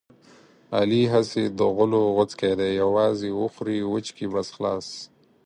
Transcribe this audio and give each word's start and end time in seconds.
علي 0.77 1.03
هسې 1.13 1.43
د 1.57 1.59
غولو 1.75 2.01
غوڅکی 2.15 2.51
دی 2.59 2.69
یووازې 2.81 3.29
وخوري 3.41 3.79
وچکي 3.93 4.25
بس 4.33 4.47
خلاص. 4.55 4.87